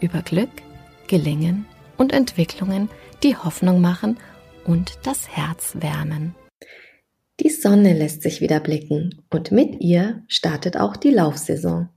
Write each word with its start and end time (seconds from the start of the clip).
über 0.00 0.22
Glück, 0.22 0.50
Gelingen 1.06 1.66
und 1.96 2.12
Entwicklungen, 2.12 2.88
die 3.22 3.36
Hoffnung 3.36 3.80
machen 3.80 4.18
und 4.64 4.98
das 5.04 5.28
Herz 5.28 5.76
wärmen. 5.80 6.34
Die 7.40 7.50
Sonne 7.50 7.94
lässt 7.94 8.22
sich 8.22 8.40
wieder 8.40 8.60
blicken 8.60 9.22
und 9.30 9.50
mit 9.50 9.80
ihr 9.80 10.22
startet 10.28 10.76
auch 10.76 10.96
die 10.96 11.10
Laufsaison. 11.10 11.88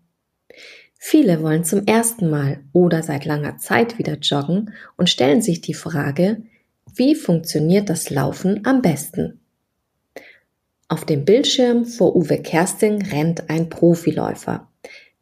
Viele 0.97 1.41
wollen 1.41 1.66
zum 1.66 1.85
ersten 1.85 2.30
Mal 2.30 2.63
oder 2.71 3.03
seit 3.03 3.25
langer 3.25 3.58
Zeit 3.58 3.97
wieder 3.97 4.17
joggen 4.20 4.73
und 4.95 5.09
stellen 5.09 5.41
sich 5.41 5.59
die 5.59 5.73
Frage, 5.73 6.44
wie 6.95 7.16
funktioniert 7.16 7.89
das 7.89 8.09
Laufen 8.09 8.66
am 8.66 8.81
besten? 8.81 9.41
Auf 10.88 11.05
dem 11.05 11.25
Bildschirm 11.25 11.85
vor 11.85 12.16
Uwe 12.16 12.41
Kersting 12.41 13.02
rennt 13.02 13.49
ein 13.49 13.67
Profiläufer. 13.67 14.70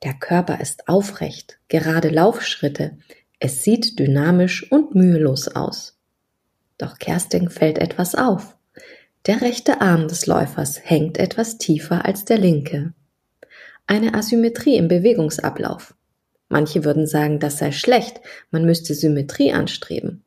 Der 0.04 0.14
Körper 0.14 0.60
ist 0.60 0.88
aufrecht, 0.88 1.60
gerade 1.68 2.09
Laufschritte. 2.09 2.98
Es 3.40 3.64
sieht 3.64 4.00
dynamisch 4.00 4.72
und 4.72 4.95
mühelos 4.95 5.48
aus. 5.48 6.00
Doch 6.80 6.98
Kersting 6.98 7.50
fällt 7.50 7.78
etwas 7.78 8.16
auf. 8.16 8.58
Der 9.28 9.42
rechte 9.42 9.81
Arm 9.81 10.08
des 10.08 10.25
Läufers 10.25 10.81
hängt 10.84 11.20
etwas 11.20 11.59
tiefer 11.59 12.06
als 12.06 12.25
der 12.25 12.40
linke. 12.40 12.94
Eine 13.86 14.16
Asymmetrie 14.16 14.78
im 14.78 14.88
Bewegungsablauf. 14.88 15.94
Manche 16.50 16.84
würden 16.84 17.06
sagen, 17.06 17.40
das 17.40 17.59
sei 17.59 17.72
schlecht, 17.72 18.20
man 18.50 18.66
müsste 18.66 18.95
Symmetrie 18.95 19.53
anstreben. 19.53 20.23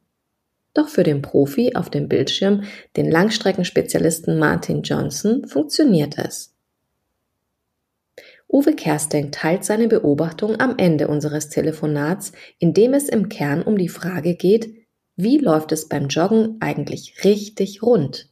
Doch 0.72 0.88
für 0.88 1.02
den 1.02 1.22
Profi 1.22 1.74
auf 1.74 1.90
dem 1.90 2.08
Bildschirm, 2.08 2.62
den 2.96 3.10
Langstreckenspezialisten 3.10 4.38
Martin 4.38 4.82
Johnson, 4.82 5.46
funktioniert 5.46 6.18
es. 6.18 6.53
Uwe 8.54 8.76
Kersting 8.76 9.32
teilt 9.32 9.64
seine 9.64 9.88
Beobachtung 9.88 10.60
am 10.60 10.76
Ende 10.78 11.08
unseres 11.08 11.48
Telefonats, 11.48 12.30
in 12.60 12.72
dem 12.72 12.94
es 12.94 13.08
im 13.08 13.28
Kern 13.28 13.64
um 13.64 13.76
die 13.76 13.88
Frage 13.88 14.36
geht, 14.36 14.72
wie 15.16 15.38
läuft 15.38 15.72
es 15.72 15.88
beim 15.88 16.06
Joggen 16.06 16.58
eigentlich 16.60 17.24
richtig 17.24 17.82
rund? 17.82 18.28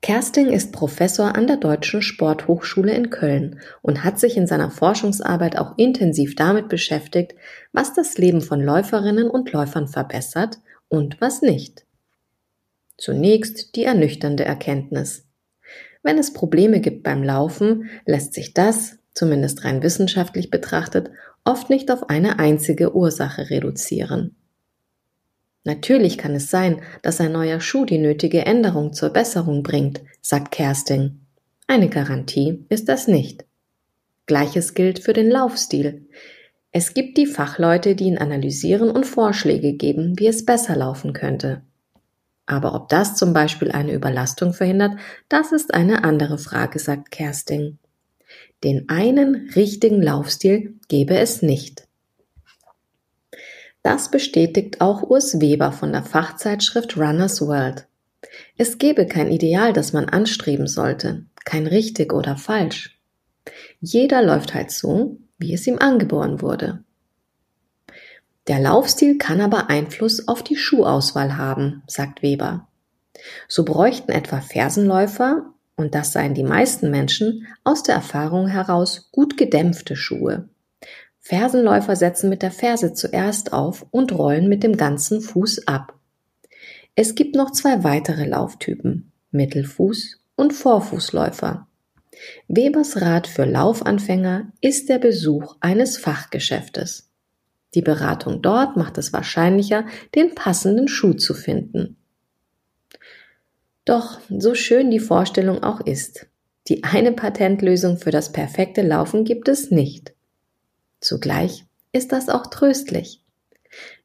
Kersting 0.00 0.48
ist 0.48 0.72
Professor 0.72 1.36
an 1.36 1.46
der 1.46 1.58
Deutschen 1.58 2.02
Sporthochschule 2.02 2.92
in 2.92 3.10
Köln 3.10 3.60
und 3.82 4.02
hat 4.02 4.18
sich 4.18 4.36
in 4.36 4.48
seiner 4.48 4.72
Forschungsarbeit 4.72 5.56
auch 5.56 5.78
intensiv 5.78 6.34
damit 6.34 6.68
beschäftigt, 6.68 7.36
was 7.70 7.94
das 7.94 8.18
Leben 8.18 8.40
von 8.40 8.60
Läuferinnen 8.60 9.30
und 9.30 9.52
Läufern 9.52 9.86
verbessert 9.86 10.58
und 10.88 11.20
was 11.20 11.40
nicht. 11.40 11.86
Zunächst 12.98 13.76
die 13.76 13.84
ernüchternde 13.84 14.44
Erkenntnis. 14.44 15.28
Wenn 16.02 16.18
es 16.18 16.32
Probleme 16.32 16.80
gibt 16.80 17.02
beim 17.02 17.22
Laufen, 17.22 17.88
lässt 18.06 18.34
sich 18.34 18.54
das, 18.54 18.98
zumindest 19.14 19.64
rein 19.64 19.82
wissenschaftlich 19.82 20.50
betrachtet, 20.50 21.10
oft 21.44 21.70
nicht 21.70 21.90
auf 21.90 22.08
eine 22.08 22.38
einzige 22.38 22.94
Ursache 22.94 23.50
reduzieren. 23.50 24.36
Natürlich 25.64 26.18
kann 26.18 26.34
es 26.34 26.50
sein, 26.50 26.82
dass 27.02 27.20
ein 27.20 27.32
neuer 27.32 27.60
Schuh 27.60 27.84
die 27.84 27.98
nötige 27.98 28.44
Änderung 28.46 28.92
zur 28.92 29.10
Besserung 29.10 29.62
bringt, 29.62 30.02
sagt 30.20 30.50
Kersting. 30.50 31.20
Eine 31.68 31.88
Garantie 31.88 32.64
ist 32.68 32.88
das 32.88 33.06
nicht. 33.06 33.44
Gleiches 34.26 34.74
gilt 34.74 34.98
für 34.98 35.12
den 35.12 35.30
Laufstil. 35.30 36.08
Es 36.72 36.94
gibt 36.94 37.16
die 37.16 37.26
Fachleute, 37.26 37.94
die 37.94 38.04
ihn 38.04 38.18
analysieren 38.18 38.90
und 38.90 39.06
Vorschläge 39.06 39.74
geben, 39.74 40.18
wie 40.18 40.26
es 40.26 40.44
besser 40.44 40.74
laufen 40.74 41.12
könnte. 41.12 41.62
Aber 42.52 42.74
ob 42.74 42.90
das 42.90 43.16
zum 43.16 43.32
Beispiel 43.32 43.72
eine 43.72 43.94
Überlastung 43.94 44.52
verhindert, 44.52 44.98
das 45.30 45.52
ist 45.52 45.72
eine 45.72 46.04
andere 46.04 46.36
Frage, 46.36 46.78
sagt 46.78 47.10
Kersting. 47.10 47.78
Den 48.62 48.90
einen 48.90 49.48
richtigen 49.56 50.02
Laufstil 50.02 50.74
gebe 50.86 51.16
es 51.16 51.40
nicht. 51.40 51.88
Das 53.82 54.10
bestätigt 54.10 54.82
auch 54.82 55.02
Urs 55.02 55.40
Weber 55.40 55.72
von 55.72 55.92
der 55.92 56.02
Fachzeitschrift 56.02 56.98
Runners 56.98 57.40
World. 57.40 57.86
Es 58.58 58.76
gebe 58.76 59.06
kein 59.06 59.30
Ideal, 59.30 59.72
das 59.72 59.94
man 59.94 60.10
anstreben 60.10 60.66
sollte, 60.66 61.24
kein 61.46 61.66
richtig 61.66 62.12
oder 62.12 62.36
falsch. 62.36 63.00
Jeder 63.80 64.22
läuft 64.22 64.52
halt 64.52 64.72
so, 64.72 65.16
wie 65.38 65.54
es 65.54 65.66
ihm 65.66 65.78
angeboren 65.78 66.42
wurde. 66.42 66.84
Der 68.48 68.58
Laufstil 68.58 69.18
kann 69.18 69.40
aber 69.40 69.70
Einfluss 69.70 70.26
auf 70.26 70.42
die 70.42 70.56
Schuhauswahl 70.56 71.36
haben, 71.36 71.82
sagt 71.86 72.22
Weber. 72.22 72.66
So 73.48 73.64
bräuchten 73.64 74.10
etwa 74.10 74.40
Fersenläufer, 74.40 75.46
und 75.76 75.94
das 75.94 76.12
seien 76.12 76.34
die 76.34 76.42
meisten 76.42 76.90
Menschen, 76.90 77.46
aus 77.62 77.82
der 77.82 77.94
Erfahrung 77.94 78.48
heraus 78.48 79.10
gut 79.12 79.36
gedämpfte 79.36 79.96
Schuhe. 79.96 80.48
Fersenläufer 81.20 81.94
setzen 81.94 82.28
mit 82.28 82.42
der 82.42 82.50
Ferse 82.50 82.94
zuerst 82.94 83.52
auf 83.52 83.86
und 83.92 84.12
rollen 84.12 84.48
mit 84.48 84.64
dem 84.64 84.76
ganzen 84.76 85.20
Fuß 85.20 85.68
ab. 85.68 85.94
Es 86.96 87.14
gibt 87.14 87.36
noch 87.36 87.52
zwei 87.52 87.84
weitere 87.84 88.26
Lauftypen, 88.26 89.12
Mittelfuß 89.30 90.18
und 90.34 90.52
Vorfußläufer. 90.52 91.68
Webers 92.48 93.00
Rat 93.00 93.28
für 93.28 93.44
Laufanfänger 93.44 94.52
ist 94.60 94.88
der 94.88 94.98
Besuch 94.98 95.56
eines 95.60 95.96
Fachgeschäftes. 95.96 97.11
Die 97.74 97.82
Beratung 97.82 98.42
dort 98.42 98.76
macht 98.76 98.98
es 98.98 99.12
wahrscheinlicher, 99.12 99.86
den 100.14 100.34
passenden 100.34 100.88
Schuh 100.88 101.14
zu 101.14 101.34
finden. 101.34 101.96
Doch 103.84 104.20
so 104.28 104.54
schön 104.54 104.90
die 104.90 105.00
Vorstellung 105.00 105.62
auch 105.62 105.80
ist, 105.80 106.26
die 106.68 106.84
eine 106.84 107.12
Patentlösung 107.12 107.98
für 107.98 108.10
das 108.10 108.30
perfekte 108.32 108.82
Laufen 108.82 109.24
gibt 109.24 109.48
es 109.48 109.70
nicht. 109.70 110.14
Zugleich 111.00 111.64
ist 111.92 112.12
das 112.12 112.28
auch 112.28 112.46
tröstlich. 112.46 113.24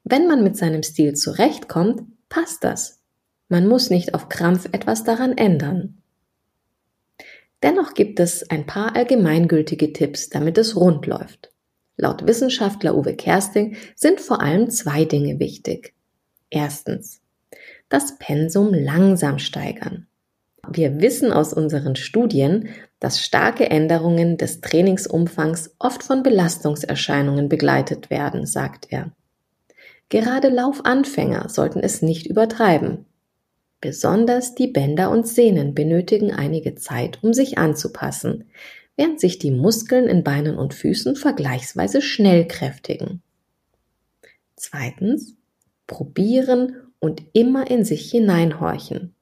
Wenn 0.04 0.28
man 0.28 0.44
mit 0.44 0.58
seinem 0.58 0.82
Stil 0.82 1.14
zurechtkommt, 1.14 2.04
passt 2.30 2.64
das. 2.64 3.02
Man 3.50 3.68
muss 3.68 3.90
nicht 3.90 4.14
auf 4.14 4.30
Krampf 4.30 4.68
etwas 4.72 5.04
daran 5.04 5.38
ändern. 5.38 6.02
Dennoch 7.64 7.94
gibt 7.94 8.20
es 8.20 8.50
ein 8.50 8.66
paar 8.66 8.96
allgemeingültige 8.96 9.94
Tipps, 9.94 10.30
damit 10.30 10.58
es 10.58 10.76
rund 10.76 11.06
läuft. 11.06 11.52
Laut 11.98 12.28
Wissenschaftler 12.28 12.96
Uwe 12.96 13.16
Kersting 13.16 13.76
sind 13.96 14.22
vor 14.22 14.42
allem 14.42 14.70
zwei 14.70 15.04
Dinge 15.04 15.40
wichtig. 15.40 15.94
Erstens, 16.50 17.22
das 17.90 18.18
Pensum 18.20 18.74
langsam 18.74 19.40
steigern. 19.40 20.08
Wir 20.70 21.02
wissen 21.02 21.32
aus 21.32 21.54
unseren 21.54 21.96
Studien, 21.96 22.70
dass 23.00 23.24
starke 23.24 23.70
Änderungen 23.70 24.38
des 24.38 24.62
Trainingsumfangs 24.62 25.76
oft 25.80 26.04
von 26.04 26.24
Belastungserscheinungen 26.24 27.50
begleitet 27.50 28.10
werden, 28.10 28.46
sagt 28.46 28.88
er. 28.90 29.12
Gerade 30.10 30.50
Laufanfänger 30.50 31.50
sollten 31.50 31.80
es 31.80 32.02
nicht 32.02 32.28
übertreiben. 32.28 33.06
Besonders 33.82 34.56
die 34.56 34.68
Bänder 34.68 35.12
und 35.12 35.28
Sehnen 35.28 35.74
benötigen 35.74 36.32
einige 36.32 36.76
Zeit, 36.76 37.20
um 37.24 37.34
sich 37.34 37.58
anzupassen, 37.58 38.50
während 38.98 39.20
sich 39.20 39.40
die 39.40 39.52
Muskeln 39.52 40.08
in 40.08 40.24
Beinen 40.24 40.58
und 40.58 40.74
Füßen 40.74 41.16
vergleichsweise 41.16 42.02
schnell 42.02 42.48
kräftigen. 42.48 43.22
Zweitens, 44.56 45.36
probieren 45.86 46.76
und 47.00 47.24
immer 47.34 47.70
in 47.70 47.86
sich 47.86 48.10
hineinhorchen. 48.12 49.14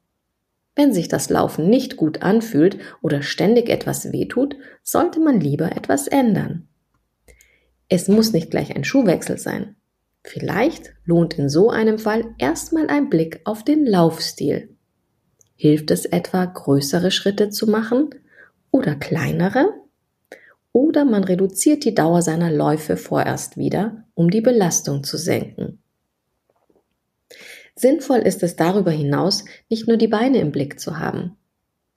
Wenn 0.76 0.94
sich 0.94 1.08
das 1.08 1.30
Laufen 1.30 1.70
nicht 1.70 1.98
gut 1.98 2.22
anfühlt 2.22 2.78
oder 3.02 3.22
ständig 3.22 3.70
etwas 3.70 4.12
wehtut, 4.12 4.56
sollte 4.82 5.20
man 5.20 5.40
lieber 5.40 5.72
etwas 5.74 6.08
ändern. 6.08 6.68
Es 7.88 8.08
muss 8.08 8.34
nicht 8.34 8.52
gleich 8.52 8.76
ein 8.76 8.84
Schuhwechsel 8.84 9.38
sein. 9.38 9.76
Vielleicht 10.24 10.94
lohnt 11.06 11.36
in 11.36 11.50
so 11.50 11.70
einem 11.70 12.00
Fall 12.00 12.26
erstmal 12.40 12.88
ein 12.88 13.10
Blick 13.10 13.42
auf 13.44 13.64
den 13.64 13.86
Laufstil. 13.86 14.76
Hilft 15.56 15.92
es 15.92 16.06
etwa, 16.06 16.46
größere 16.46 17.12
Schritte 17.12 17.50
zu 17.50 17.68
machen 17.68 18.10
oder 18.76 18.96
kleinere? 18.96 19.74
Oder 20.74 21.06
man 21.06 21.24
reduziert 21.24 21.86
die 21.86 21.96
Dauer 21.96 22.22
seiner 22.22 22.52
Läufe 22.52 22.98
vorerst 22.98 23.56
wieder, 23.56 24.04
um 24.16 24.30
die 24.30 24.42
Belastung 24.42 25.06
zu 25.06 25.18
senken. 25.18 25.80
Sinnvoll 27.74 28.20
ist 28.20 28.44
es 28.44 28.58
darüber 28.58 28.92
hinaus, 28.92 29.46
nicht 29.70 29.88
nur 29.88 29.96
die 29.96 30.10
Beine 30.10 30.40
im 30.40 30.52
Blick 30.52 30.78
zu 30.82 31.00
haben. 31.00 31.38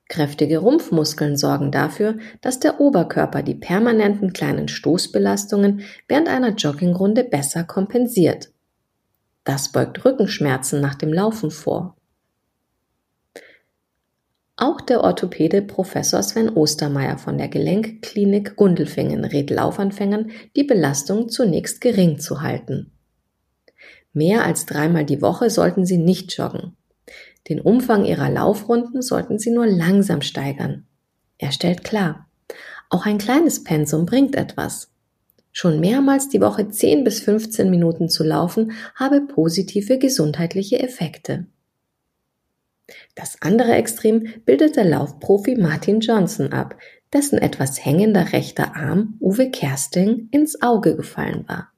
Kräftige 0.09 0.59
Rumpfmuskeln 0.59 1.37
sorgen 1.37 1.73
dafür, 1.73 2.19
dass 2.43 2.61
der 2.61 2.81
Oberkörper 2.81 3.43
die 3.43 3.57
permanenten 3.57 4.33
kleinen 4.33 4.69
Stoßbelastungen 4.69 5.81
während 6.07 6.29
einer 6.29 6.51
Joggingrunde 6.51 7.25
besser 7.25 7.65
kompensiert. 7.65 8.53
Das 9.43 9.73
beugt 9.73 10.05
Rückenschmerzen 10.05 10.81
nach 10.81 10.95
dem 10.95 11.13
Laufen 11.13 11.51
vor. 11.51 11.98
Auch 14.61 14.81
der 14.81 15.05
Orthopäde 15.05 15.63
Professor 15.63 16.21
Sven 16.21 16.49
Ostermeier 16.49 17.17
von 17.17 17.39
der 17.39 17.47
Gelenkklinik 17.47 18.57
Gundelfingen 18.57 19.25
rät 19.25 19.51
Laufanfängern, 19.51 20.33
die 20.57 20.65
Belastung 20.65 21.29
zunächst 21.29 21.81
gering 21.81 22.19
zu 22.19 22.43
halten. 22.43 22.91
Mehr 24.13 24.45
als 24.45 24.67
dreimal 24.67 25.05
die 25.05 25.23
Woche 25.23 25.49
sollten 25.49 25.87
sie 25.87 25.97
nicht 25.97 26.37
joggen. 26.37 26.77
Den 27.49 27.61
Umfang 27.61 28.05
ihrer 28.05 28.31
Laufrunden 28.31 29.01
sollten 29.01 29.39
sie 29.39 29.53
nur 29.53 29.69
langsam 29.69 30.23
steigern. 30.23 30.87
Er 31.39 31.53
stellt 31.53 31.85
klar, 31.85 32.27
auch 32.91 33.07
ein 33.07 33.19
kleines 33.19 33.63
Pensum 33.63 34.07
bringt 34.07 34.35
etwas. 34.35 34.91
Schon 35.53 35.79
mehrmals 35.79 36.31
die 36.31 36.41
Woche 36.41 36.69
10 36.69 37.05
bis 37.05 37.21
15 37.21 37.71
Minuten 37.71 38.09
zu 38.09 38.25
laufen 38.25 38.73
habe 38.97 39.21
positive 39.21 40.01
gesundheitliche 40.01 40.81
Effekte. 40.81 41.47
Das 43.19 43.43
andere 43.43 43.73
Extrem 43.73 44.29
bildet 44.45 44.77
der 44.77 44.85
Laufprofi 44.85 45.57
Martin 45.57 45.99
Johnson 45.99 46.53
ab, 46.53 46.79
dessen 47.13 47.37
etwas 47.39 47.85
hängender 47.85 48.33
rechter 48.33 48.77
Arm 48.77 49.17
Uwe 49.19 49.51
Kersting 49.51 50.29
ins 50.31 50.63
Auge 50.63 50.95
gefallen 50.95 51.45
war. 51.49 51.73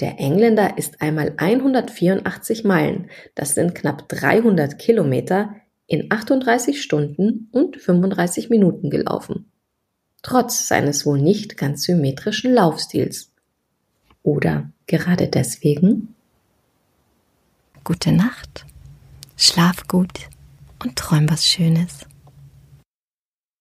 Der 0.00 0.18
Engländer 0.18 0.76
ist 0.76 1.00
einmal 1.00 1.34
184 1.36 2.64
Meilen, 2.64 3.10
das 3.36 3.54
sind 3.54 3.76
knapp 3.76 4.08
300 4.08 4.76
Kilometer, 4.76 5.54
in 5.86 6.10
38 6.10 6.82
Stunden 6.82 7.48
und 7.52 7.76
35 7.76 8.50
Minuten 8.50 8.90
gelaufen. 8.90 9.52
Trotz 10.22 10.66
seines 10.66 11.06
wohl 11.06 11.20
nicht 11.20 11.56
ganz 11.56 11.84
symmetrischen 11.84 12.52
Laufstils. 12.52 13.30
Oder 14.24 14.68
gerade 14.88 15.28
deswegen? 15.28 16.16
Gute 17.84 18.10
Nacht, 18.10 18.66
schlaf 19.36 19.86
gut 19.88 20.28
und 20.82 20.96
träum 20.96 21.28
was 21.28 21.46
Schönes. 21.46 22.06